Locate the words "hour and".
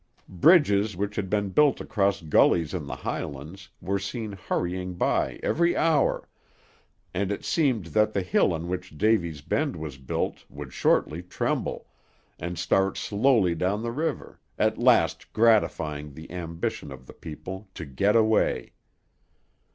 5.77-7.31